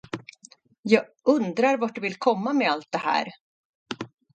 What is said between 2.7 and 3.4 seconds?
allt det här.